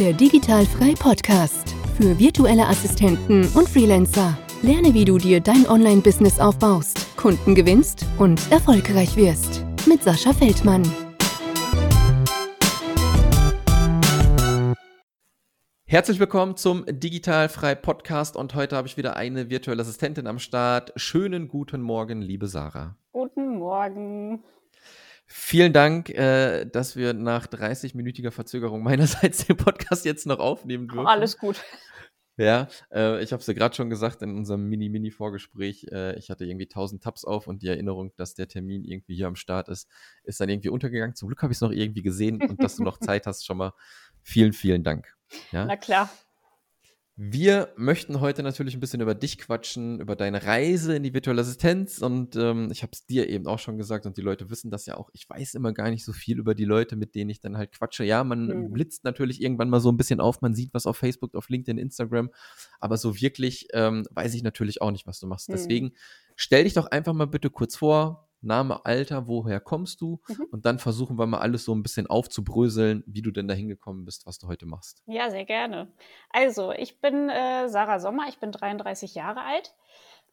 [0.00, 4.36] Der Digitalfrei Podcast für virtuelle Assistenten und Freelancer.
[4.60, 9.64] Lerne, wie du dir dein Online-Business aufbaust, Kunden gewinnst und erfolgreich wirst.
[9.86, 10.82] Mit Sascha Feldmann.
[15.86, 20.92] Herzlich willkommen zum Digitalfrei Podcast und heute habe ich wieder eine virtuelle Assistentin am Start.
[20.96, 22.96] Schönen guten Morgen, liebe Sarah.
[23.12, 24.42] Guten Morgen.
[25.36, 31.08] Vielen Dank, äh, dass wir nach 30-minütiger Verzögerung meinerseits den Podcast jetzt noch aufnehmen dürfen.
[31.08, 31.60] Alles gut.
[32.36, 35.88] Ja, äh, ich habe es ja gerade schon gesagt in unserem Mini-Mini-Vorgespräch.
[35.90, 39.26] Äh, ich hatte irgendwie 1000 Tabs auf und die Erinnerung, dass der Termin irgendwie hier
[39.26, 39.90] am Start ist,
[40.22, 41.16] ist dann irgendwie untergegangen.
[41.16, 43.56] Zum Glück habe ich es noch irgendwie gesehen und dass du noch Zeit hast, schon
[43.56, 43.72] mal
[44.22, 45.16] vielen, vielen Dank.
[45.50, 45.64] Ja?
[45.64, 46.08] Na klar.
[47.16, 51.42] Wir möchten heute natürlich ein bisschen über dich quatschen, über deine Reise in die virtuelle
[51.42, 52.02] Assistenz.
[52.02, 54.86] Und ähm, ich habe es dir eben auch schon gesagt und die Leute wissen das
[54.86, 55.10] ja auch.
[55.12, 57.70] Ich weiß immer gar nicht so viel über die Leute, mit denen ich dann halt
[57.70, 58.02] quatsche.
[58.02, 58.72] Ja, man mhm.
[58.72, 61.78] blitzt natürlich irgendwann mal so ein bisschen auf, man sieht was auf Facebook, auf LinkedIn,
[61.78, 62.30] Instagram.
[62.80, 65.48] Aber so wirklich ähm, weiß ich natürlich auch nicht, was du machst.
[65.48, 65.52] Mhm.
[65.52, 65.92] Deswegen
[66.34, 70.20] stell dich doch einfach mal bitte kurz vor, Name, Alter, woher kommst du?
[70.28, 70.46] Mhm.
[70.50, 74.04] Und dann versuchen wir mal alles so ein bisschen aufzubröseln, wie du denn da hingekommen
[74.04, 75.02] bist, was du heute machst.
[75.06, 75.92] Ja, sehr gerne.
[76.30, 79.74] Also, ich bin äh, Sarah Sommer, ich bin 33 Jahre alt,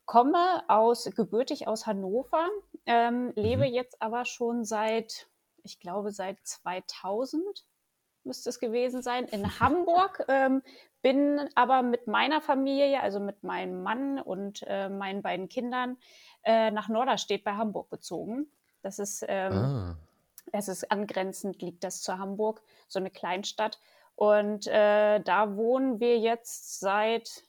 [0.06, 2.48] komme aus, gebürtig aus Hannover,
[2.86, 3.74] ähm, lebe mhm.
[3.74, 5.28] jetzt aber schon seit,
[5.64, 7.66] ich glaube, seit 2000
[8.24, 10.26] müsste es gewesen sein, in Hamburg.
[10.28, 10.62] Ähm,
[11.02, 15.98] bin aber mit meiner Familie, also mit meinem Mann und äh, meinen beiden Kindern,
[16.44, 18.52] äh, nach Norderstedt bei Hamburg gezogen.
[18.82, 19.98] Das ist, ähm, ah.
[20.52, 23.80] es ist angrenzend, liegt das zu Hamburg, so eine Kleinstadt.
[24.16, 27.44] Und äh, da wohnen wir jetzt seit,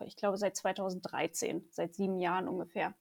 [0.00, 2.94] ich glaube, seit 2013, seit sieben Jahren ungefähr.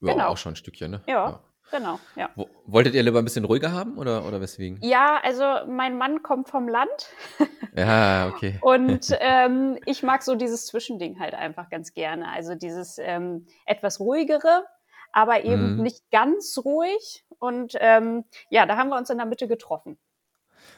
[0.00, 0.28] Ja, genau.
[0.28, 1.02] auch schon ein Stückchen, ne?
[1.06, 1.30] ja.
[1.30, 1.44] ja.
[1.70, 2.30] Genau, ja.
[2.66, 4.78] Wolltet ihr lieber ein bisschen ruhiger haben oder, oder weswegen?
[4.82, 7.10] Ja, also mein Mann kommt vom Land.
[7.76, 8.58] ja, okay.
[8.62, 12.28] Und ähm, ich mag so dieses Zwischending halt einfach ganz gerne.
[12.30, 14.64] Also dieses ähm, etwas ruhigere,
[15.12, 15.82] aber eben mhm.
[15.82, 17.26] nicht ganz ruhig.
[17.38, 19.98] Und ähm, ja, da haben wir uns in der Mitte getroffen.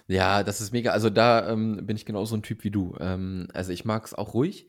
[0.08, 0.90] Ja, das ist mega.
[0.90, 2.96] Also da ähm, bin ich genauso ein Typ wie du.
[2.98, 4.68] Ähm, also ich mag es auch ruhig,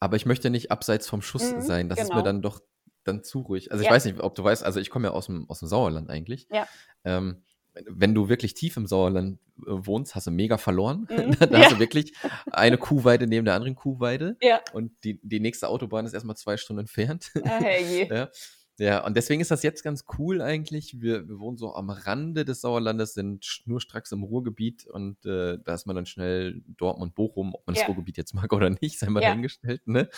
[0.00, 1.88] aber ich möchte nicht abseits vom Schuss mhm, sein.
[1.88, 2.08] Das genau.
[2.08, 2.24] ist mir genau.
[2.24, 2.60] dann doch
[3.08, 3.72] dann zu ruhig.
[3.72, 3.94] Also ich ja.
[3.94, 6.46] weiß nicht, ob du weißt, also ich komme ja aus dem, aus dem Sauerland eigentlich.
[6.50, 6.66] Ja.
[7.04, 7.42] Ähm,
[7.86, 11.06] wenn du wirklich tief im Sauerland äh, wohnst, hast du mega verloren.
[11.10, 11.36] Mhm.
[11.50, 12.14] da hast du wirklich
[12.50, 14.36] eine Kuhweide neben der anderen Kuhweide.
[14.42, 14.60] Ja.
[14.72, 17.30] Und die, die nächste Autobahn ist erstmal zwei Stunden entfernt.
[17.44, 18.08] Ah, hey.
[18.10, 18.28] ja.
[18.78, 21.00] Ja, und deswegen ist das jetzt ganz cool eigentlich.
[21.00, 25.74] Wir, wir wohnen so am Rande des Sauerlandes, sind schnurstracks im Ruhrgebiet und äh, da
[25.74, 27.82] ist man dann schnell Dortmund, Bochum, ob man ja.
[27.82, 29.30] das Ruhrgebiet jetzt mag oder nicht, sei mal ja.
[29.30, 29.86] dahingestellt.
[29.86, 30.08] Ne?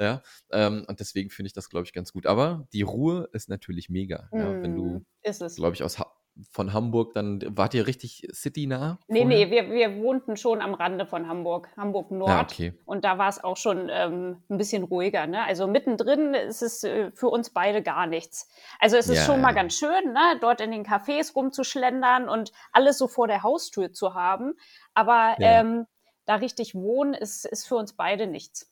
[0.00, 2.26] Ja, ähm, und deswegen finde ich das, glaube ich, ganz gut.
[2.26, 4.28] Aber die Ruhe ist natürlich mega.
[4.32, 6.12] Mm, ja, wenn du, mm, glaube ich, aus ha
[6.50, 8.98] von Hamburg, dann wart ihr richtig citynah?
[9.08, 9.46] Nee, vorher?
[9.46, 12.30] nee, wir, wir wohnten schon am Rande von Hamburg, Hamburg Nord.
[12.30, 12.74] Ah, okay.
[12.84, 15.26] Und da war es auch schon ähm, ein bisschen ruhiger.
[15.26, 15.44] Ne?
[15.44, 18.48] Also mittendrin ist es äh, für uns beide gar nichts.
[18.78, 20.38] Also es ist ja, schon mal ganz schön, ne?
[20.40, 24.54] dort in den Cafés rumzuschlendern und alles so vor der Haustür zu haben.
[24.94, 25.60] Aber ja.
[25.60, 25.86] ähm,
[26.26, 28.70] da richtig wohnen ist, ist für uns beide nichts.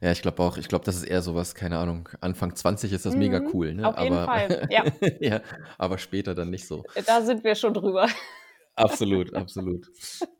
[0.00, 0.56] Ja, ich glaube auch.
[0.56, 2.08] Ich glaube, das ist eher sowas, keine Ahnung.
[2.20, 3.88] Anfang 20 ist das mega mhm, cool, ne?
[3.88, 4.84] Auf jeden aber, Fall, ja.
[5.20, 5.40] ja.
[5.78, 6.84] Aber später dann nicht so.
[7.06, 8.08] Da sind wir schon drüber.
[8.76, 9.86] Absolut, absolut.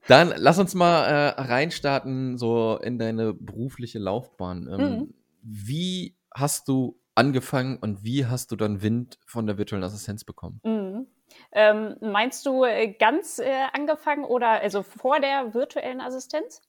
[0.09, 4.69] Dann lass uns mal äh, reinstarten, so in deine berufliche Laufbahn.
[4.69, 5.15] Ähm, mhm.
[5.41, 10.61] Wie hast du angefangen und wie hast du dann Wind von der virtuellen Assistenz bekommen?
[10.65, 11.07] Mhm.
[11.53, 16.61] Ähm, meinst du äh, ganz äh, angefangen oder also vor der virtuellen Assistenz?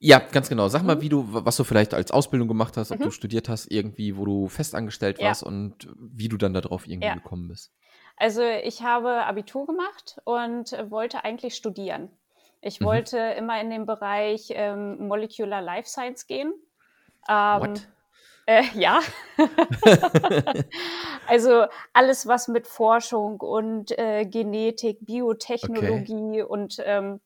[0.00, 0.68] Ja, ganz genau.
[0.68, 1.00] Sag mal, mhm.
[1.00, 3.04] wie du, was du vielleicht als Ausbildung gemacht hast, ob mhm.
[3.04, 5.48] du studiert hast, irgendwie, wo du festangestellt warst ja.
[5.48, 7.14] und wie du dann darauf irgendwie ja.
[7.14, 7.72] gekommen bist.
[8.16, 12.10] Also ich habe Abitur gemacht und wollte eigentlich studieren.
[12.60, 12.86] Ich mhm.
[12.86, 16.52] wollte immer in den Bereich ähm, Molecular Life Science gehen.
[17.28, 17.88] Ähm, What?
[18.46, 19.00] Äh, ja.
[21.28, 26.42] also alles, was mit Forschung und äh, Genetik, Biotechnologie okay.
[26.42, 27.20] und ähm,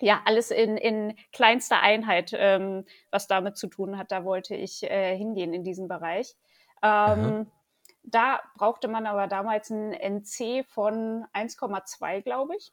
[0.00, 4.10] ja, alles in, in kleinster Einheit, ähm, was damit zu tun hat.
[4.10, 6.34] Da wollte ich äh, hingehen in diesem Bereich.
[6.82, 7.46] Ähm,
[8.02, 12.72] da brauchte man aber damals ein NC von 1,2, glaube ich.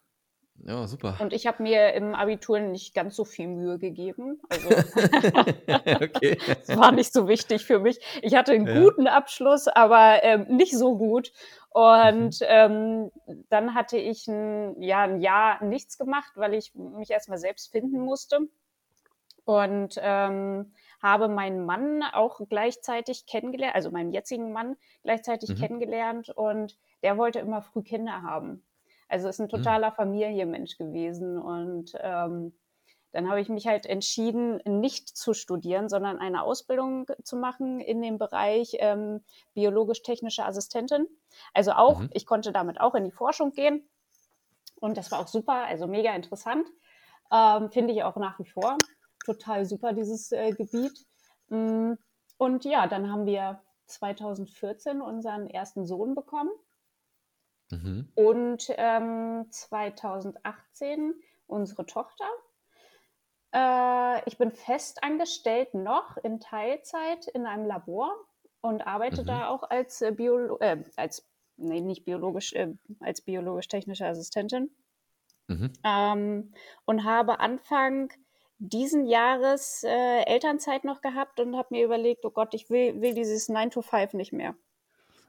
[0.66, 1.18] Ja, super.
[1.20, 4.42] Und ich habe mir im Abitur nicht ganz so viel Mühe gegeben.
[4.50, 4.70] Also
[6.04, 6.38] okay.
[6.48, 8.00] das war nicht so wichtig für mich.
[8.22, 8.82] Ich hatte einen ja.
[8.82, 11.32] guten Abschluss, aber ähm, nicht so gut.
[11.70, 12.48] Und mhm.
[12.48, 13.12] ähm,
[13.50, 18.00] dann hatte ich ein, ja, ein Jahr nichts gemacht, weil ich mich erstmal selbst finden
[18.00, 18.40] musste.
[19.46, 25.56] Und ähm, habe meinen Mann auch gleichzeitig kennengelernt, also meinen jetzigen Mann gleichzeitig mhm.
[25.56, 28.64] kennengelernt und der wollte immer früh Kinder haben.
[29.10, 29.58] Also ist ein hm.
[29.58, 29.96] totaler mhm.
[29.96, 32.54] Familienmensch gewesen und ähm,
[33.12, 38.02] dann habe ich mich halt entschieden, nicht zu studieren, sondern eine Ausbildung zu machen in
[38.02, 39.24] dem Bereich ähm,
[39.56, 41.08] biologisch-technische Assistentin.
[41.54, 42.10] Also auch, mhm.
[42.14, 43.90] ich konnte damit auch in die Forschung gehen.
[44.80, 46.68] Und das war auch super, also mega interessant.
[47.32, 48.78] Ähm, Finde ich auch nach wie vor
[49.26, 51.06] total super, dieses äh, Gebiet.
[51.50, 51.94] Mm,
[52.38, 56.52] und ja, dann haben wir 2014 unseren ersten Sohn bekommen.
[57.72, 58.10] Mhm.
[58.16, 61.14] Und ähm, 2018
[61.48, 62.26] unsere Tochter.
[63.54, 68.14] Äh, ich bin fest angestellt noch in Teilzeit in einem Labor
[68.62, 69.28] und arbeite mhm.
[69.28, 71.28] da auch als äh, Biolo äh, als
[71.58, 74.72] nee, nicht biologisch, äh, als biologisch-technische Assistentin.
[75.48, 75.74] Mhm.
[75.84, 76.54] Ähm,
[76.86, 78.12] und habe Anfang
[78.60, 83.14] diesen Jahres äh, Elternzeit noch gehabt und habe mir überlegt, oh Gott, ich will, will
[83.14, 84.56] dieses 9 to 5 nicht mehr.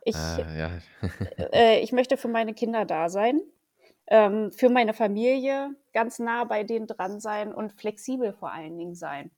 [0.03, 0.71] Ich, äh, ja.
[1.53, 3.41] äh, ich möchte für meine Kinder da sein,
[4.07, 8.95] ähm, für meine Familie ganz nah bei denen dran sein und flexibel vor allen Dingen
[8.95, 9.31] sein.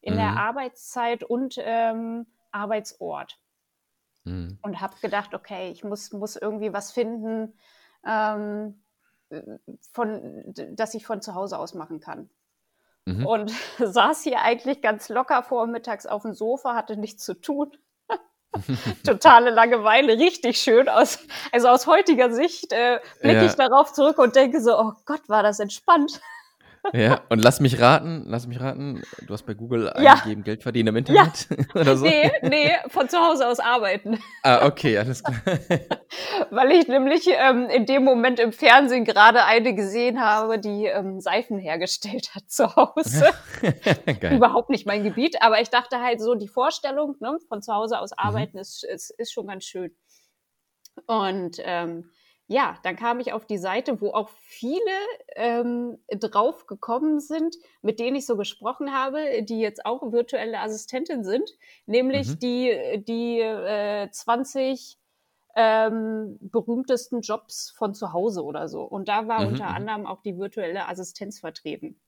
[0.00, 0.18] In mhm.
[0.18, 3.38] der Arbeitszeit und ähm, Arbeitsort.
[4.24, 4.58] Mhm.
[4.62, 7.54] Und habe gedacht, okay, ich muss, muss irgendwie was finden,
[8.06, 8.80] ähm,
[9.92, 12.30] von, das ich von zu Hause aus machen kann.
[13.06, 13.26] Mhm.
[13.26, 17.76] Und saß hier eigentlich ganz locker vormittags auf dem Sofa, hatte nichts zu tun.
[19.06, 21.18] Totale Langeweile, richtig schön aus.
[21.52, 23.46] Also aus heutiger Sicht äh, blicke ja.
[23.46, 26.20] ich darauf zurück und denke so, oh Gott, war das entspannt.
[26.92, 30.14] Ja, und lass mich raten, lass mich raten, du hast bei Google ja.
[30.14, 31.56] eingegeben, Geld verdienen im Internet ja.
[31.80, 32.04] oder so?
[32.04, 34.18] Nee, nee, von zu Hause aus arbeiten.
[34.42, 35.40] Ah, okay, alles klar.
[36.50, 41.20] Weil ich nämlich ähm, in dem Moment im Fernsehen gerade eine gesehen habe, die ähm,
[41.20, 43.30] Seifen hergestellt hat zu Hause.
[44.30, 47.98] Überhaupt nicht mein Gebiet, aber ich dachte halt so, die Vorstellung, ne, von zu Hause
[47.98, 48.18] aus mhm.
[48.18, 48.60] arbeiten mhm.
[48.60, 49.96] ist, ist, ist schon ganz schön.
[51.06, 52.10] Und ähm,
[52.46, 54.80] ja, dann kam ich auf die Seite, wo auch viele
[55.34, 61.24] ähm, drauf gekommen sind, mit denen ich so gesprochen habe, die jetzt auch virtuelle Assistentin
[61.24, 61.50] sind,
[61.86, 62.38] nämlich mhm.
[62.40, 64.98] die, die äh, 20
[65.56, 68.82] ähm, berühmtesten Jobs von zu Hause oder so.
[68.82, 69.76] Und da war mhm, unter mhm.
[69.76, 71.98] anderem auch die virtuelle Assistenz vertreten.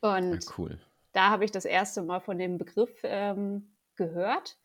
[0.00, 0.78] Und ja, cool.
[1.12, 4.56] da habe ich das erste Mal von dem Begriff ähm, gehört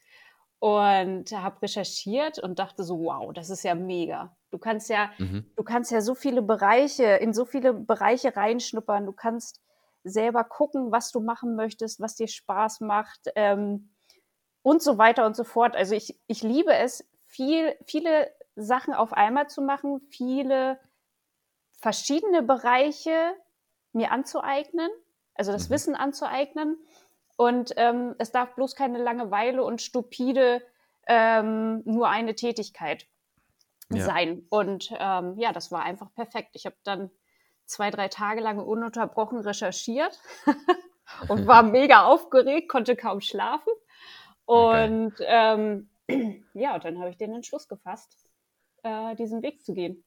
[0.60, 4.36] und habe recherchiert und dachte so, wow, das ist ja mega.
[4.52, 5.46] Du kannst ja, mhm.
[5.56, 9.06] du kannst ja so viele Bereiche, in so viele Bereiche reinschnuppern.
[9.06, 9.62] Du kannst
[10.04, 13.92] selber gucken, was du machen möchtest, was dir Spaß macht ähm,
[14.62, 15.76] und so weiter und so fort.
[15.76, 20.80] Also ich, ich liebe es, viel, viele Sachen auf einmal zu machen, viele
[21.80, 23.34] verschiedene Bereiche
[23.94, 24.90] mir anzueignen,
[25.36, 25.74] also das mhm.
[25.74, 26.78] Wissen anzueignen.
[27.40, 30.62] Und ähm, es darf bloß keine Langeweile und stupide
[31.08, 33.08] ähm, nur eine Tätigkeit
[33.90, 34.04] ja.
[34.04, 34.46] sein.
[34.50, 36.50] Und ähm, ja, das war einfach perfekt.
[36.52, 37.10] Ich habe dann
[37.64, 40.20] zwei, drei Tage lang ununterbrochen recherchiert
[41.30, 43.72] und war mega aufgeregt, konnte kaum schlafen.
[44.44, 45.26] Und okay.
[45.26, 45.90] ähm,
[46.54, 48.18] ja, und dann habe ich den Entschluss gefasst,
[48.84, 50.04] äh, diesen Weg zu gehen.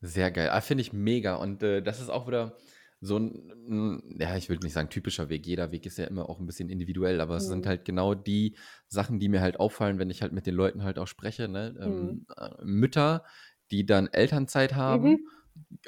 [0.00, 0.50] Sehr geil.
[0.50, 1.36] Ah, Finde ich mega.
[1.36, 2.56] Und äh, das ist auch wieder
[3.00, 5.46] so ein, ja, ich würde nicht sagen typischer Weg.
[5.46, 7.38] Jeder Weg ist ja immer auch ein bisschen individuell, aber mhm.
[7.38, 7.68] es sind mhm.
[7.68, 8.56] halt genau die
[8.88, 11.48] Sachen, die mir halt auffallen, wenn ich halt mit den Leuten halt auch spreche.
[11.48, 11.76] Ne?
[11.80, 12.26] Ähm, mhm.
[12.38, 13.24] Ähm, Mütter,
[13.70, 15.28] die dann Elternzeit haben, mhm.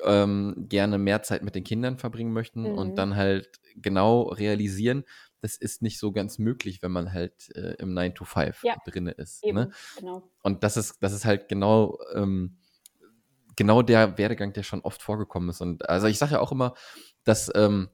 [0.05, 2.97] ähm, gerne mehr Zeit mit den Kindern verbringen möchten und mhm.
[2.97, 5.05] dann halt genau realisieren,
[5.41, 8.77] das ist nicht so ganz möglich, wenn man halt äh, im 9 to 5 ja.
[8.85, 9.45] drin ist.
[9.45, 9.71] ne?
[9.99, 10.31] genau.
[10.43, 12.59] Und das ist, das ist halt genau ähm,
[13.61, 15.61] genau der Werdegang, der schon oft vorgekommen ist.
[15.61, 16.73] Und also ich sage ja auch immer,
[17.25, 17.91] dass ähm,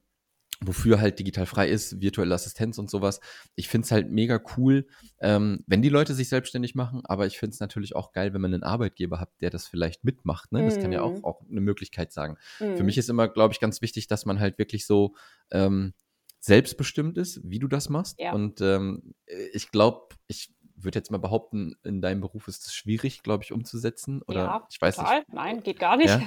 [0.60, 3.18] wofür halt digital frei ist, virtuelle Assistenz und sowas.
[3.56, 4.86] Ich finde es halt mega cool,
[5.18, 8.40] ähm, wenn die Leute sich selbstständig machen, aber ich finde es natürlich auch geil, wenn
[8.40, 10.52] man einen Arbeitgeber hat, der das vielleicht mitmacht.
[10.52, 10.64] Ne?
[10.64, 10.82] Das mm.
[10.82, 11.24] kann ja auch, mhm.
[11.24, 12.36] auch eine Möglichkeit sagen.
[12.60, 12.76] Mm.
[12.76, 15.16] Für mich ist immer, glaube ich, ganz wichtig, dass man halt wirklich so
[15.50, 15.94] ähm,
[16.38, 18.20] selbstbestimmt ist, wie du das machst.
[18.20, 18.32] Ja.
[18.32, 19.14] Und ähm,
[19.52, 23.52] ich glaube, ich würde jetzt mal behaupten, in deinem Beruf ist es schwierig, glaube ich,
[23.52, 24.22] umzusetzen.
[24.22, 25.18] Oder ja, ich weiß total.
[25.18, 25.32] nicht.
[25.32, 26.08] Nein, geht gar nicht.
[26.08, 26.20] Ja?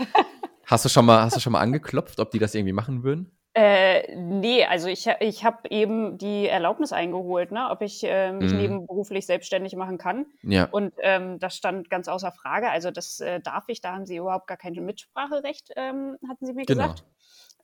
[0.66, 3.32] Hast du schon mal, hast du schon mal angeklopft, ob die das irgendwie machen würden?
[3.56, 8.54] Äh, nee, also ich, ich habe eben die Erlaubnis eingeholt, ne, ob ich äh, mich
[8.54, 8.58] mm.
[8.58, 10.28] nebenberuflich selbstständig machen kann.
[10.44, 10.66] Ja.
[10.66, 12.70] Und ähm, das stand ganz außer Frage.
[12.70, 16.54] Also das äh, darf ich, da haben sie überhaupt gar kein Mitspracherecht, ähm, hatten sie
[16.54, 16.84] mir genau.
[16.84, 17.06] gesagt.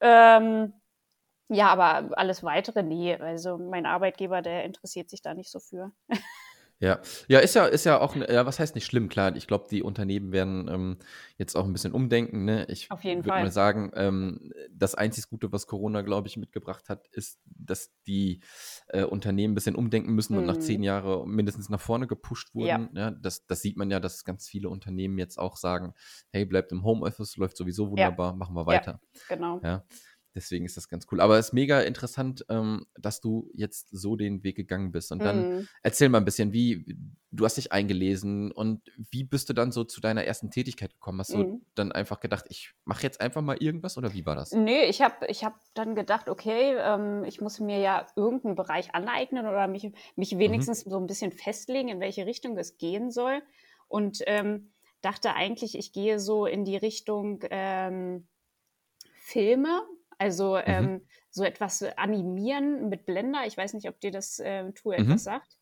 [0.02, 0.74] Ähm,
[1.50, 3.16] ja, aber alles weitere, nee.
[3.16, 5.92] Also mein Arbeitgeber, der interessiert sich da nicht so für.
[6.80, 9.36] Ja, ja, ist ja, ist ja auch, ja, was heißt nicht schlimm, klar.
[9.36, 10.98] Ich glaube, die Unternehmen werden ähm,
[11.38, 12.44] jetzt auch ein bisschen umdenken.
[12.44, 12.66] Ne?
[12.70, 16.90] Ich Auf jeden würde mal sagen, ähm, das einzig Gute, was Corona, glaube ich, mitgebracht
[16.90, 18.42] hat, ist, dass die
[18.88, 20.84] äh, Unternehmen ein bisschen umdenken müssen und nach zehn mhm.
[20.84, 22.90] Jahren mindestens nach vorne gepusht wurden.
[22.94, 23.06] Ja.
[23.06, 25.94] Ja, das, das sieht man ja, dass ganz viele Unternehmen jetzt auch sagen,
[26.32, 29.00] hey, bleibt im Homeoffice, läuft sowieso wunderbar, machen wir weiter.
[29.14, 29.62] Ja, genau.
[29.64, 29.86] Ja.
[30.36, 31.22] Deswegen ist das ganz cool.
[31.22, 35.12] Aber es ist mega interessant, ähm, dass du jetzt so den Weg gegangen bist.
[35.12, 35.68] Und dann Mhm.
[35.82, 36.86] erzähl mal ein bisschen, wie
[37.32, 41.20] du hast dich eingelesen und wie bist du dann so zu deiner ersten Tätigkeit gekommen?
[41.20, 41.62] Hast du Mhm.
[41.76, 44.52] dann einfach gedacht, ich mache jetzt einfach mal irgendwas oder wie war das?
[44.52, 48.94] Nee, ich habe ich hab dann gedacht, okay, ähm, ich muss mir ja irgendeinen Bereich
[48.96, 50.40] aneignen oder mich, mich Mhm.
[50.40, 53.42] wenigstens so ein bisschen festlegen, in welche Richtung es gehen soll.
[53.88, 58.28] Und ähm, dachte eigentlich, ich gehe so in die Richtung ähm,
[59.18, 59.82] Filme,
[60.18, 60.64] also Mhm.
[60.66, 63.46] ähm, so etwas animieren mit Blender.
[63.46, 65.04] Ich weiß nicht, ob dir das ähm, Tool Mhm.
[65.06, 65.58] etwas sagt.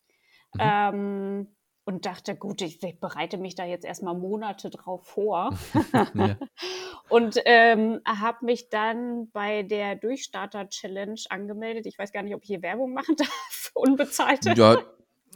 [0.54, 0.60] Mhm.
[0.60, 1.56] Ähm,
[1.86, 5.52] und dachte, gut, ich, ich bereite mich da jetzt erstmal Monate drauf vor.
[6.14, 6.36] Ja.
[7.10, 11.84] Und ähm, habe mich dann bei der Durchstarter-Challenge angemeldet.
[11.86, 14.54] Ich weiß gar nicht, ob ich hier Werbung machen darf, unbezahlte.
[14.54, 14.78] ja,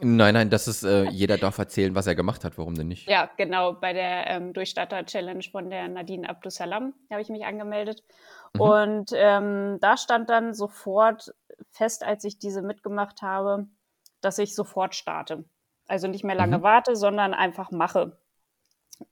[0.01, 3.07] nein, nein, das ist, äh, jeder darf erzählen, was er gemacht hat, warum denn nicht?
[3.07, 8.03] Ja, genau, bei der ähm, Durchstarter-Challenge von der Nadine Abdusalam habe ich mich angemeldet.
[8.55, 8.61] Mhm.
[8.61, 11.35] Und ähm, da stand dann sofort
[11.71, 13.67] fest, als ich diese mitgemacht habe,
[14.21, 15.45] dass ich sofort starte.
[15.87, 16.63] Also nicht mehr lange Mhm.
[16.63, 18.19] warte, sondern einfach mache.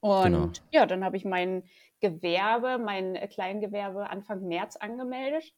[0.00, 0.52] Und Genau.
[0.72, 1.62] ja, dann habe ich mein
[2.00, 5.54] Gewerbe, mein äh, Kleingewerbe Anfang März angemeldet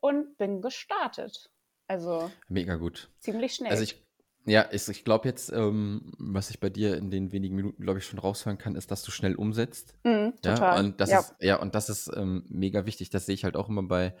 [0.00, 1.50] und bin gestartet.
[1.86, 3.10] Also Mega gut.
[3.18, 3.70] ziemlich schnell.
[3.70, 4.04] Also ich,
[4.48, 7.98] ja, ich, ich glaube jetzt, ähm, was ich bei dir in den wenigen Minuten, glaube
[7.98, 9.94] ich, schon raushören kann, ist, dass du schnell umsetzt.
[10.04, 10.84] Ja, total.
[10.84, 11.20] und das ja.
[11.20, 13.10] ist, ja, und das ist ähm, mega wichtig.
[13.10, 14.14] Das sehe ich halt auch immer bei,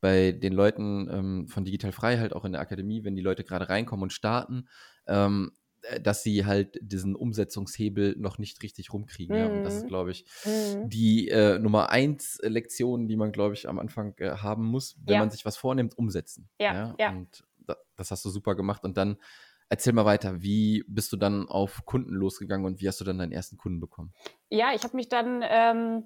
[0.00, 3.44] bei den Leuten ähm, von Digital Frei, halt auch in der Akademie, wenn die Leute
[3.44, 4.68] gerade reinkommen und starten,
[5.06, 9.36] ähm, äh, dass sie halt diesen Umsetzungshebel noch nicht richtig rumkriegen.
[9.36, 9.88] Ja, und das ist, Mhm.
[9.88, 10.88] glaube ich, Mhm.
[10.90, 15.14] die äh, Nummer eins Lektion, die man, glaube ich, am Anfang äh, haben muss, wenn
[15.14, 15.20] Ja.
[15.20, 16.48] man sich was vornimmt, umsetzen.
[16.60, 17.10] Ja, ja.
[17.10, 18.84] Und da, das hast du super gemacht.
[18.84, 19.16] Und dann
[19.68, 23.18] erzähl mal weiter, wie bist du dann auf Kunden losgegangen und wie hast du dann
[23.18, 24.14] deinen ersten Kunden bekommen?
[24.50, 26.04] Ja, ich habe mich dann, ähm,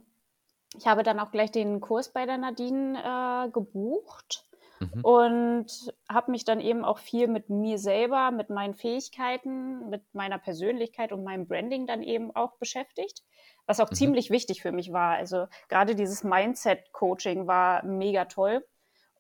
[0.79, 4.47] ich habe dann auch gleich den Kurs bei der Nadine äh, gebucht
[4.81, 5.02] Mhm.
[5.02, 10.38] und habe mich dann eben auch viel mit mir selber, mit meinen Fähigkeiten, mit meiner
[10.38, 13.23] Persönlichkeit und meinem Branding dann eben auch beschäftigt,
[13.67, 14.11] was auch Mhm.
[14.11, 15.17] ziemlich wichtig für mich war.
[15.17, 18.67] Also gerade dieses Mindset-Coaching war mega toll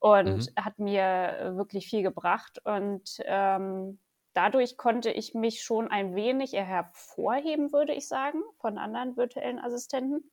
[0.00, 0.54] und Mhm.
[0.56, 4.00] hat mir äh, wirklich viel gebracht und ähm,
[4.34, 10.30] dadurch konnte ich mich schon ein wenig hervorheben, würde ich sagen, von anderen virtuellen Assistenten.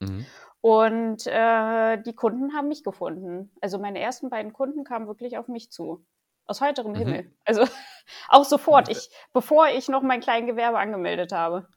[0.00, 0.26] Mhm.
[0.60, 3.52] Und äh, die Kunden haben mich gefunden.
[3.60, 6.04] Also meine ersten beiden Kunden kamen wirklich auf mich zu.
[6.46, 6.96] Aus heiterem Mhm.
[6.96, 7.32] Himmel.
[7.44, 7.62] Also
[8.28, 11.68] auch sofort, ich, bevor ich noch mein Kleingewerbe angemeldet habe.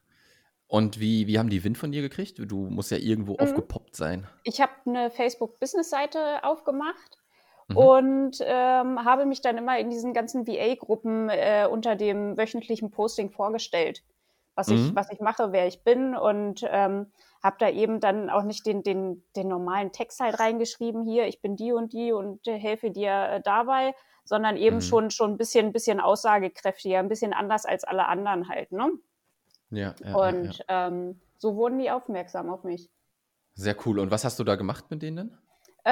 [0.68, 2.40] Und wie, wie haben die Wind von dir gekriegt?
[2.40, 3.40] Du musst ja irgendwo Mhm.
[3.40, 4.28] aufgepoppt sein.
[4.44, 7.19] Ich habe eine Facebook-Business-Seite aufgemacht
[7.70, 7.76] Mhm.
[7.76, 13.30] und ähm, habe mich dann immer in diesen ganzen VA-Gruppen äh, unter dem wöchentlichen Posting
[13.32, 14.04] vorgestellt,
[14.56, 14.96] was, ich, Mhm.
[14.96, 17.12] was ich mache, wer ich bin und ähm,
[17.42, 21.42] habe da eben dann auch nicht den, den, den normalen Text halt reingeschrieben, hier, ich
[21.42, 23.96] bin die und die und äh, helfe dir äh, dabei,
[24.26, 24.82] sondern eben Mhm.
[24.82, 28.72] schon, schon ein bisschen, bisschen aussagekräftiger, ein bisschen anders als alle anderen halt.
[28.72, 28.92] Ne?
[29.72, 30.64] Ja, ja, ja, und ja.
[30.68, 32.90] Ähm, so wurden die aufmerksam auf mich.
[33.54, 34.00] Sehr cool.
[34.00, 35.38] Und was hast du da gemacht mit denen?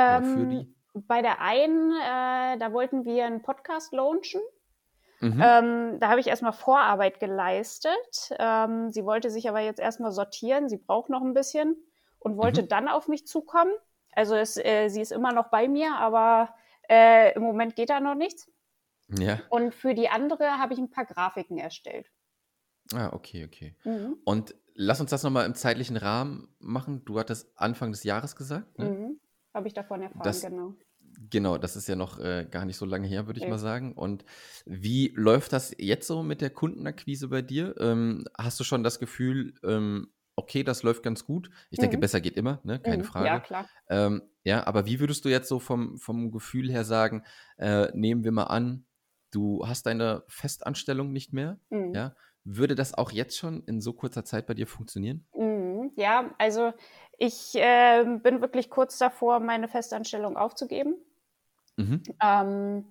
[0.07, 0.75] Oder für Ähm, die?
[1.08, 4.42] Bei der einen, äh, da wollten wir einen Podcast launchen.
[5.20, 5.42] Mhm.
[5.44, 8.32] Ähm, da habe ich erstmal Vorarbeit geleistet.
[8.38, 10.70] Ähm, sie wollte sich aber jetzt erstmal sortieren.
[10.70, 11.75] Sie braucht noch ein bisschen
[12.20, 12.68] und wollte Mhm.
[12.68, 13.72] dann auf mich zukommen.
[14.13, 16.54] Also es, äh, sie ist immer noch bei mir, aber
[16.89, 18.50] äh, im Moment geht da noch nichts.
[19.10, 19.39] Ja.
[19.50, 22.12] Und für die andere habe ich ein paar Grafiken erstellt.
[22.94, 23.75] Ah, okay, okay.
[23.86, 24.18] Mhm.
[24.24, 27.04] Und lass uns das nochmal im zeitlichen Rahmen machen.
[27.06, 28.77] Du hattest Anfang des Jahres gesagt.
[28.77, 28.86] Ne?
[28.86, 29.20] Mhm.
[29.54, 30.74] Habe ich davon erfahren, Das- genau.
[31.29, 33.51] Genau, das ist ja noch äh, gar nicht so lange her, würde ich Nee.
[33.51, 33.93] mal sagen.
[33.93, 34.24] Und
[34.65, 37.75] wie läuft das jetzt so mit der Kundenakquise bei dir?
[37.79, 41.50] Ähm, hast du schon das Gefühl, ähm, okay, das läuft ganz gut?
[41.71, 42.01] Ich denke, Mhm.
[42.01, 42.79] besser geht immer, ne?
[42.79, 43.07] keine Mhm.
[43.07, 43.25] Frage.
[43.27, 43.69] Ja, klar.
[43.89, 47.24] Ähm, ja, aber wie würdest du jetzt so vom, vom Gefühl her sagen,
[47.57, 48.86] äh, nehmen wir mal an,
[49.31, 51.93] du hast deine Festanstellung nicht mehr, Mhm.
[51.95, 52.15] ja?
[52.50, 55.27] Würde das auch jetzt schon in so kurzer Zeit bei dir funktionieren?
[55.33, 56.74] Mhm, Ja, also
[57.17, 60.95] ich äh, bin wirklich kurz davor, meine Festanstellung aufzugeben.
[61.77, 62.01] Mhm.
[62.22, 62.86] Ähm,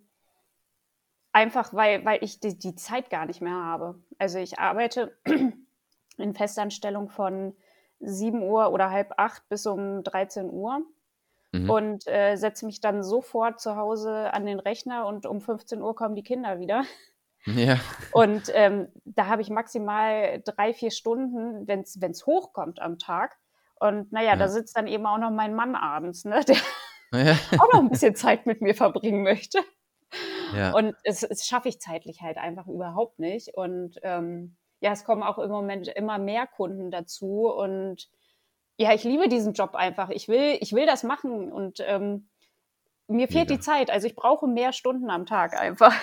[1.33, 3.97] einfach weil, weil ich die, die Zeit gar nicht mehr habe.
[4.19, 5.16] Also ich arbeite
[6.16, 7.55] in Festanstellung von
[8.00, 10.81] 7 Uhr oder halb acht bis um 13 Uhr
[11.52, 11.71] Mhm.
[11.71, 15.95] und äh, setze mich dann sofort zu Hause an den Rechner und um 15 Uhr
[15.95, 16.83] kommen die Kinder wieder.
[17.47, 17.78] Ja,
[18.12, 23.37] Und ähm, da habe ich maximal drei, vier Stunden, wenn es hochkommt am Tag.
[23.78, 24.37] Und naja, Ja.
[24.37, 26.57] da sitzt dann eben auch noch mein Mann abends, ne, der
[27.19, 29.61] ja, auch noch ein bisschen Zeit mit mir verbringen möchte.
[30.55, 30.73] ja.
[30.73, 33.55] Und es, es schaffe ich zeitlich halt einfach überhaupt nicht.
[33.55, 37.49] Und ähm, ja, es kommen auch im Moment immer mehr Kunden dazu.
[37.49, 38.09] Und
[38.77, 40.11] ja, ich liebe diesen Job einfach.
[40.11, 41.53] Ich will, ich will das machen.
[41.53, 42.29] Und ähm,
[43.09, 43.57] mir fehlt Mega.
[43.57, 43.91] die Zeit.
[43.91, 45.95] Also ich brauche mehr Stunden am Tag einfach.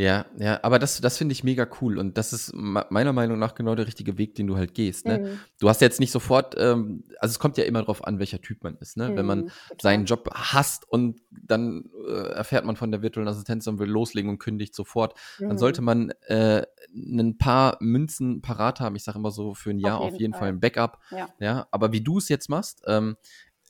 [0.00, 3.54] Ja, ja, aber das, das finde ich mega cool und das ist meiner Meinung nach
[3.54, 5.04] genau der richtige Weg, den du halt gehst.
[5.04, 5.18] Ne?
[5.18, 5.40] Mhm.
[5.58, 8.64] Du hast jetzt nicht sofort, ähm, also es kommt ja immer darauf an, welcher Typ
[8.64, 8.96] man ist.
[8.96, 9.10] Ne?
[9.10, 13.28] Mhm, Wenn man mhm, seinen Job hasst und dann äh, erfährt man von der virtuellen
[13.28, 15.48] Assistenz und will loslegen und kündigt sofort, mhm.
[15.48, 16.62] dann sollte man äh,
[16.94, 18.96] ein paar Münzen parat haben.
[18.96, 20.40] Ich sage immer so für ein Jahr auf jeden, auf jeden Fall.
[20.40, 20.48] Fall.
[20.48, 20.98] ein Backup.
[21.10, 21.28] Ja.
[21.40, 23.16] ja, aber wie du es jetzt machst, ähm,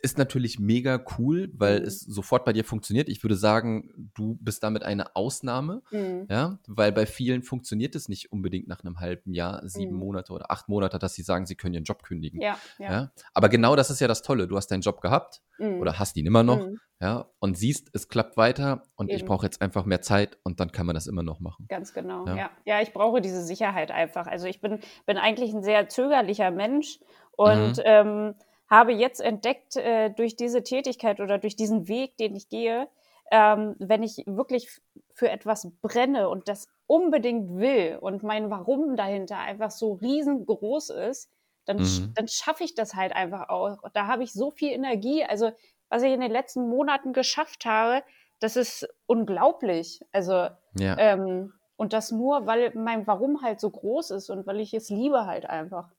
[0.03, 1.87] ist natürlich mega cool, weil mhm.
[1.87, 3.09] es sofort bei dir funktioniert.
[3.09, 6.27] Ich würde sagen, du bist damit eine Ausnahme, mhm.
[6.29, 9.99] ja, weil bei vielen funktioniert es nicht unbedingt nach einem halben Jahr, sieben mhm.
[9.99, 12.41] Monate oder acht Monate, dass sie sagen, sie können ihren Job kündigen.
[12.41, 12.93] Ja, ja.
[12.93, 13.13] ja?
[13.35, 14.49] Aber genau das ist ja das Tolle.
[14.49, 15.81] Du hast deinen Job gehabt mhm.
[15.81, 16.81] oder hast ihn immer noch, mhm.
[17.01, 19.19] ja, und siehst, es klappt weiter und Eben.
[19.19, 21.67] ich brauche jetzt einfach mehr Zeit und dann kann man das immer noch machen.
[21.69, 22.37] Ganz genau, ja.
[22.37, 22.51] ja.
[22.65, 24.27] Ja, ich brauche diese Sicherheit einfach.
[24.27, 26.99] Also ich bin, bin eigentlich ein sehr zögerlicher Mensch
[27.33, 27.83] und mhm.
[27.85, 28.35] ähm,
[28.71, 32.89] habe jetzt entdeckt äh, durch diese Tätigkeit oder durch diesen Weg, den ich gehe,
[33.33, 34.81] ähm, wenn ich wirklich
[35.13, 41.31] für etwas brenne und das unbedingt will und mein Warum dahinter einfach so riesengroß ist,
[41.65, 42.13] dann, mhm.
[42.15, 43.79] dann schaffe ich das halt einfach auch.
[43.93, 45.25] Da habe ich so viel Energie.
[45.25, 45.53] Also,
[45.89, 48.03] was ich in den letzten Monaten geschafft habe,
[48.41, 50.01] das ist unglaublich.
[50.13, 50.97] Also, ja.
[50.99, 54.91] ähm, und das nur, weil mein Warum halt so groß ist und weil ich es
[54.91, 55.91] liebe halt einfach.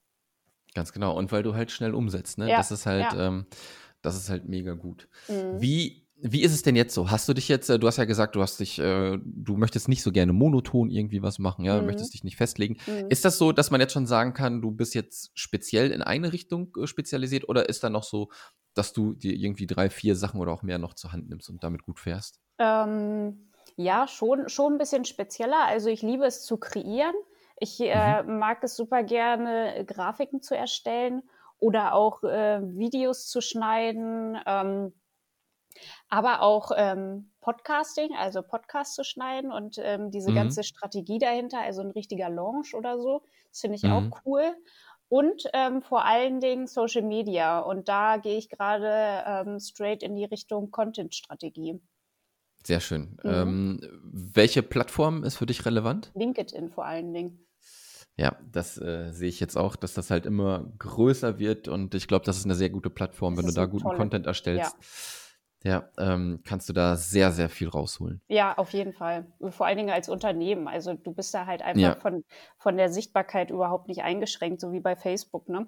[0.73, 1.17] Ganz genau.
[1.17, 2.49] Und weil du halt schnell umsetzt, ne?
[2.49, 3.27] Ja, das ist halt, ja.
[3.27, 3.45] ähm,
[4.01, 5.07] das ist halt mega gut.
[5.27, 5.61] Mhm.
[5.61, 7.09] Wie, wie ist es denn jetzt so?
[7.11, 9.89] Hast du dich jetzt, äh, du hast ja gesagt, du hast dich, äh, du möchtest
[9.89, 11.87] nicht so gerne monoton irgendwie was machen, ja, mhm.
[11.87, 12.77] möchtest dich nicht festlegen.
[12.87, 13.07] Mhm.
[13.09, 16.31] Ist das so, dass man jetzt schon sagen kann, du bist jetzt speziell in eine
[16.31, 18.29] Richtung äh, spezialisiert oder ist da noch so,
[18.73, 21.63] dass du dir irgendwie drei, vier Sachen oder auch mehr noch zur Hand nimmst und
[21.63, 22.39] damit gut fährst?
[22.59, 25.65] Ähm, ja, schon, schon ein bisschen spezieller.
[25.65, 27.15] Also ich liebe es zu kreieren.
[27.61, 28.39] Ich äh, mhm.
[28.39, 31.21] mag es super gerne, äh, Grafiken zu erstellen
[31.59, 34.93] oder auch äh, Videos zu schneiden, ähm,
[36.09, 40.35] aber auch ähm, Podcasting, also Podcast zu schneiden und ähm, diese mhm.
[40.35, 43.21] ganze Strategie dahinter, also ein richtiger Launch oder so,
[43.51, 43.91] das finde ich mhm.
[43.91, 44.55] auch cool.
[45.07, 47.59] Und ähm, vor allen Dingen Social Media.
[47.59, 51.79] Und da gehe ich gerade ähm, straight in die Richtung Content-Strategie.
[52.65, 53.19] Sehr schön.
[53.21, 53.29] Mhm.
[53.29, 56.11] Ähm, welche Plattform ist für dich relevant?
[56.15, 57.45] LinkedIn vor allen Dingen.
[58.17, 62.07] Ja, das äh, sehe ich jetzt auch, dass das halt immer größer wird und ich
[62.07, 63.97] glaube, das ist eine sehr gute Plattform, das wenn du da guten tolle.
[63.97, 64.75] Content erstellst.
[65.63, 68.21] Ja, ja ähm, kannst du da sehr, sehr viel rausholen.
[68.27, 69.31] Ja, auf jeden Fall.
[69.49, 70.67] Vor allen Dingen als Unternehmen.
[70.67, 71.99] Also du bist da halt einfach ja.
[71.99, 72.23] von,
[72.57, 75.67] von der Sichtbarkeit überhaupt nicht eingeschränkt, so wie bei Facebook, ne?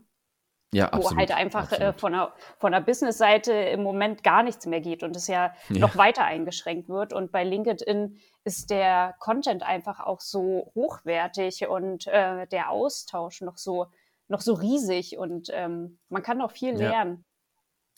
[0.73, 1.11] Ja, absolut.
[1.11, 5.03] Wo halt einfach äh, von der, von der Business-Seite im Moment gar nichts mehr geht
[5.03, 7.13] und es ja, ja, noch weiter eingeschränkt wird.
[7.13, 13.57] Und bei LinkedIn ist der Content einfach auch so hochwertig und äh, der Austausch noch
[13.57, 13.87] so,
[14.27, 17.23] noch so riesig und ähm, man kann noch viel lernen.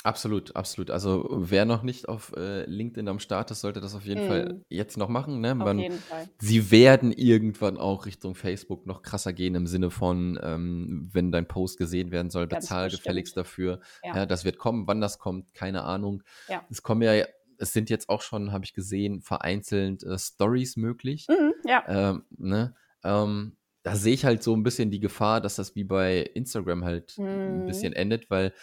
[0.05, 0.91] Absolut, absolut.
[0.91, 4.27] Also wer noch nicht auf äh, LinkedIn am Start ist, sollte das auf jeden mm.
[4.27, 4.65] Fall mhm.
[4.69, 5.41] jetzt noch machen.
[5.41, 5.55] Ne?
[5.55, 6.29] Man, auf jeden Fall.
[6.37, 11.47] Sie werden irgendwann auch Richtung Facebook noch krasser gehen im Sinne von, ähm, wenn dein
[11.47, 13.79] Post gesehen werden soll, bezahl gefälligst dafür.
[14.03, 14.15] Ja.
[14.15, 14.25] ja.
[14.27, 14.85] das wird kommen.
[14.85, 16.21] Wann das kommt, keine Ahnung.
[16.49, 16.63] Ja.
[16.69, 17.25] Es kommen ja,
[17.57, 21.25] es sind jetzt auch schon, habe ich gesehen, vereinzelt äh, Stories möglich.
[21.29, 21.83] Mm, ja.
[21.87, 22.75] Ähm, ne?
[23.03, 26.85] Ähm, da sehe ich halt so ein bisschen die Gefahr, dass das wie bei Instagram
[26.85, 27.23] halt mm.
[27.23, 27.65] ein mhm.
[27.65, 28.53] bisschen endet, weil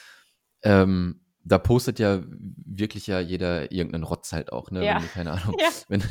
[0.62, 4.84] ähm, da postet ja wirklich ja jeder irgendeinen Rotz halt auch, ne?
[4.84, 4.96] Ja.
[4.96, 5.68] Wenn, keine Ahnung, ja.
[5.88, 6.02] wenn,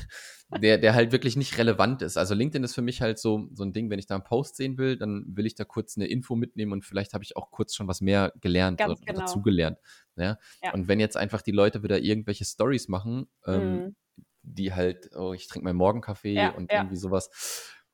[0.59, 2.17] der, der halt wirklich nicht relevant ist.
[2.17, 4.57] Also LinkedIn ist für mich halt so, so ein Ding, wenn ich da einen Post
[4.57, 7.51] sehen will, dann will ich da kurz eine Info mitnehmen und vielleicht habe ich auch
[7.51, 9.19] kurz schon was mehr gelernt Ganz oder, genau.
[9.21, 9.77] dazugelernt.
[10.17, 10.37] Ja?
[10.61, 10.73] ja?
[10.73, 13.95] Und wenn jetzt einfach die Leute wieder irgendwelche Stories machen, ähm, mhm.
[14.41, 17.29] die halt, oh, ich trinke meinen Morgenkaffee und irgendwie sowas,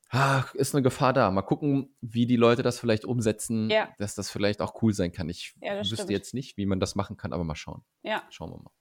[0.10, 1.32] ach, ist eine Gefahr da.
[1.32, 3.90] Mal gucken, wie die Leute das vielleicht umsetzen, ja.
[3.98, 5.30] dass das vielleicht auch cool sein kann.
[5.30, 6.12] Ich ja, wüsste stimmt.
[6.12, 7.84] jetzt nicht, wie man das machen kann, aber mal schauen.
[8.04, 8.24] Ja.
[8.30, 8.72] Schauen wir mal.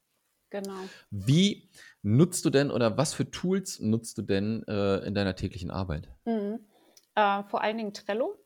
[0.50, 0.78] Genau.
[1.10, 1.70] Wie
[2.02, 6.08] nutzt du denn oder was für Tools nutzt du denn äh, in deiner täglichen Arbeit?
[6.24, 6.60] Mhm.
[7.14, 8.36] Äh, vor allen Dingen Trello.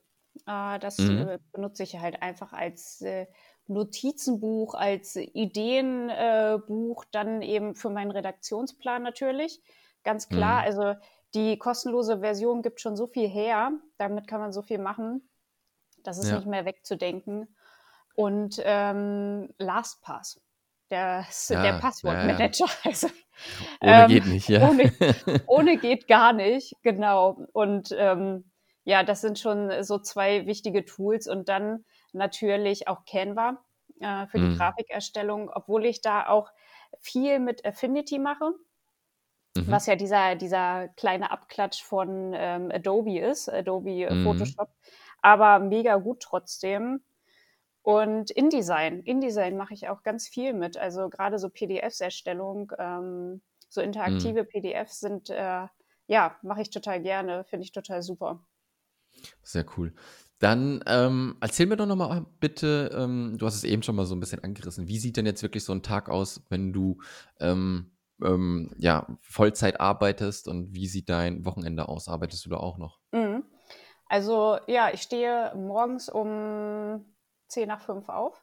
[0.46, 1.28] Äh, das mhm.
[1.28, 3.26] Äh, benutze ich halt einfach als äh,
[3.66, 9.60] Notizenbuch, als Ideenbuch, dann eben für meinen Redaktionsplan natürlich.
[10.02, 10.62] Ganz klar.
[10.62, 10.66] Mhm.
[10.66, 10.94] Also
[11.34, 15.28] die kostenlose Version gibt schon so viel her, damit kann man so viel machen.
[16.02, 16.36] Das ist ja.
[16.36, 17.54] nicht mehr wegzudenken.
[18.14, 20.40] Und ähm, LastPass,
[20.90, 22.66] der, ja, der Passwortmanager.
[22.66, 23.08] Ja, also,
[23.80, 24.68] ohne ähm, geht nicht, ja.
[24.68, 24.92] Ohne,
[25.46, 27.46] ohne, geht gar nicht, genau.
[27.52, 28.50] Und ähm,
[28.84, 31.28] ja, das sind schon so zwei wichtige Tools.
[31.28, 33.62] Und dann natürlich auch Canva
[34.00, 34.56] äh, für die mhm.
[34.56, 36.50] Grafikerstellung, obwohl ich da auch
[36.98, 38.52] viel mit Affinity mache
[39.56, 39.70] mhm.
[39.70, 44.24] was ja dieser, dieser kleine Abklatsch von ähm, Adobe ist, Adobe äh, mhm.
[44.24, 44.68] Photoshop.
[45.22, 47.02] Aber mega gut trotzdem.
[47.82, 49.00] Und InDesign.
[49.00, 50.76] InDesign mache ich auch ganz viel mit.
[50.76, 54.48] Also gerade so PDFs-Erstellung, ähm, so interaktive mhm.
[54.48, 55.66] PDFs sind, äh,
[56.06, 58.44] ja, mache ich total gerne, finde ich total super.
[59.42, 59.94] Sehr cool.
[60.40, 64.14] Dann ähm, erzähl mir doch nochmal bitte, ähm, du hast es eben schon mal so
[64.14, 64.88] ein bisschen angerissen.
[64.88, 66.98] Wie sieht denn jetzt wirklich so ein Tag aus, wenn du
[67.40, 67.92] ähm,
[68.24, 72.08] ähm, ja, Vollzeit arbeitest und wie sieht dein Wochenende aus?
[72.08, 72.98] Arbeitest du da auch noch?
[73.12, 73.44] Mhm.
[74.06, 77.04] Also ja, ich stehe morgens um
[77.48, 78.42] 10 nach 5 auf.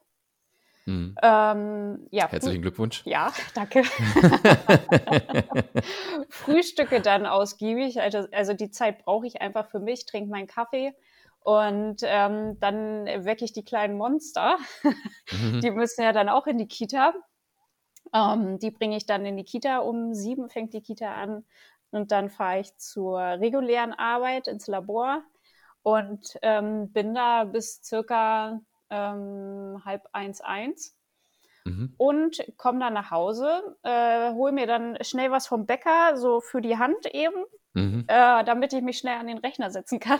[0.86, 1.18] Mhm.
[1.22, 3.02] Ähm, ja, Herzlichen Glückwunsch.
[3.06, 3.84] Ja, danke.
[6.30, 8.00] Frühstücke dann ausgiebig.
[8.00, 10.94] Also, also die Zeit brauche ich einfach für mich, trinke meinen Kaffee
[11.42, 14.58] und ähm, dann wecke ich die kleinen Monster.
[15.30, 15.60] Mhm.
[15.60, 17.13] Die müssen ja dann auch in die Kita.
[18.13, 19.80] Ähm, die bringe ich dann in die Kita.
[19.80, 21.46] Um sieben fängt die Kita an.
[21.91, 25.24] Und dann fahre ich zur regulären Arbeit ins Labor
[25.84, 30.98] und ähm, bin da bis circa ähm, halb eins, eins.
[31.65, 31.93] Mhm.
[31.98, 36.62] Und komme dann nach Hause, äh, hole mir dann schnell was vom Bäcker, so für
[36.62, 37.43] die Hand eben,
[37.74, 38.06] mhm.
[38.08, 40.20] äh, damit ich mich schnell an den Rechner setzen kann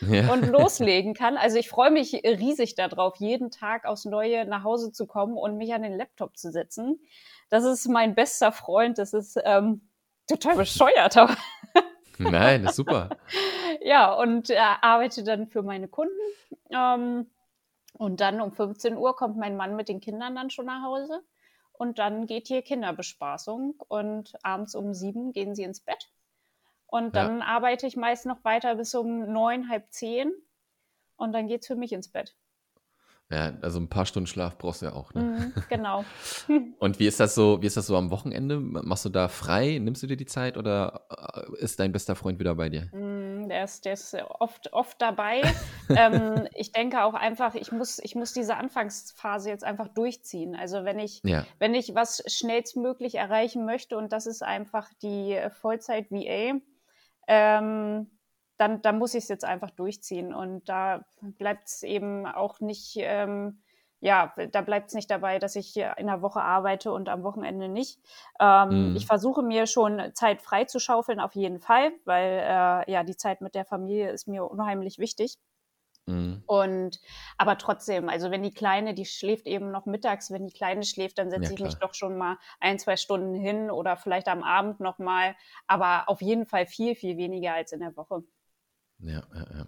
[0.00, 0.32] ja.
[0.32, 1.36] und loslegen kann.
[1.36, 5.56] Also ich freue mich riesig darauf, jeden Tag aufs Neue nach Hause zu kommen und
[5.56, 7.00] mich an den Laptop zu setzen.
[7.48, 8.98] Das ist mein bester Freund.
[8.98, 9.88] Das ist ähm,
[10.26, 11.36] total bescheuert, aber.
[12.18, 13.10] Nein, das ist super.
[13.82, 16.12] ja, und äh, arbeite dann für meine Kunden.
[16.70, 17.30] Ähm,
[17.94, 21.22] und dann um 15 Uhr kommt mein Mann mit den Kindern dann schon nach Hause.
[21.72, 23.74] Und dann geht hier Kinderbespaßung.
[23.88, 26.10] Und abends um sieben gehen sie ins Bett.
[26.90, 27.44] Und dann ja.
[27.44, 30.32] arbeite ich meist noch weiter bis um neun, halb zehn.
[31.16, 32.34] Und dann geht es für mich ins Bett.
[33.30, 35.14] Ja, also ein paar Stunden Schlaf brauchst du ja auch.
[35.14, 35.22] Ne?
[35.22, 36.04] Mhm, genau.
[36.80, 37.62] Und wie ist das so?
[37.62, 38.58] Wie ist das so am Wochenende?
[38.58, 39.78] Machst du da frei?
[39.80, 41.02] Nimmst du dir die Zeit oder
[41.34, 42.88] äh, ist dein bester Freund wieder bei dir?
[42.92, 45.42] Mm, der ist, der ist oft, oft dabei.
[45.90, 50.56] ähm, ich denke auch einfach, ich muss, ich muss diese Anfangsphase jetzt einfach durchziehen.
[50.56, 51.46] Also wenn ich, ja.
[51.60, 56.58] wenn ich was schnellstmöglich erreichen möchte und das ist einfach die Vollzeit VA,
[57.30, 58.10] ähm,
[58.56, 60.34] dann, dann muss ich es jetzt einfach durchziehen.
[60.34, 63.62] Und da bleibt es eben auch nicht, ähm,
[64.00, 67.68] ja, da bleibt es nicht dabei, dass ich in der Woche arbeite und am Wochenende
[67.68, 68.00] nicht.
[68.40, 68.96] Ähm, mhm.
[68.96, 73.16] Ich versuche mir schon Zeit frei zu schaufeln, auf jeden Fall, weil äh, ja, die
[73.16, 75.36] Zeit mit der Familie ist mir unheimlich wichtig.
[76.10, 76.42] Mhm.
[76.46, 77.00] Und
[77.38, 81.18] aber trotzdem, also wenn die Kleine, die schläft eben noch mittags, wenn die Kleine schläft,
[81.18, 84.42] dann setze ja, ich mich doch schon mal ein, zwei Stunden hin oder vielleicht am
[84.42, 88.22] Abend nochmal, aber auf jeden Fall viel, viel weniger als in der Woche.
[88.98, 89.66] Ja, ja, ja.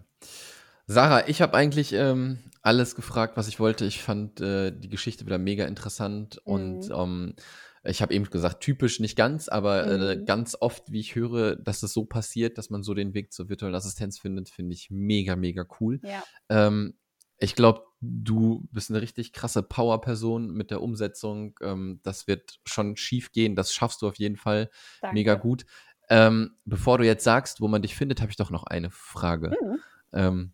[0.87, 3.85] Sarah, ich habe eigentlich ähm, alles gefragt, was ich wollte.
[3.85, 6.53] Ich fand äh, die Geschichte wieder mega interessant mhm.
[6.53, 7.35] und ähm,
[7.85, 10.23] ich habe eben gesagt, typisch nicht ganz, aber äh, mhm.
[10.23, 13.33] äh, ganz oft, wie ich höre, dass es so passiert, dass man so den Weg
[13.33, 16.01] zur virtuellen Assistenz findet, finde ich mega, mega cool.
[16.03, 16.23] Ja.
[16.49, 16.95] Ähm,
[17.39, 21.59] ich glaube, du bist eine richtig krasse Power-Person mit der Umsetzung.
[21.61, 23.57] Ähm, das wird schon schief gehen.
[23.57, 25.15] Das schaffst du auf jeden Fall Danke.
[25.15, 25.65] mega gut.
[26.09, 29.57] Ähm, bevor du jetzt sagst, wo man dich findet, habe ich doch noch eine Frage.
[29.61, 30.53] Mhm.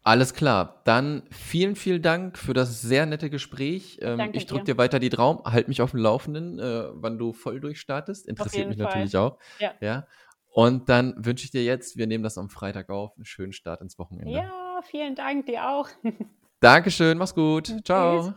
[0.03, 0.81] Alles klar.
[0.85, 3.99] Dann vielen, vielen Dank für das sehr nette Gespräch.
[4.01, 4.77] Ähm, Danke ich drücke dir.
[4.77, 8.27] weiter die Traum, halt mich auf dem Laufenden, äh, wann du voll durchstartest.
[8.27, 8.87] Interessiert mich Fall.
[8.87, 9.37] natürlich auch.
[9.59, 9.73] Ja.
[9.79, 10.07] ja.
[10.53, 13.81] Und dann wünsche ich dir jetzt, wir nehmen das am Freitag auf, einen schönen Start
[13.81, 14.31] ins Wochenende.
[14.31, 15.87] Ja, vielen Dank dir auch.
[16.59, 17.73] Dankeschön, mach's gut.
[17.85, 18.33] Ciao.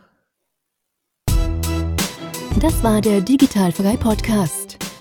[2.61, 4.84] Das war der Digitalfrei Podcast.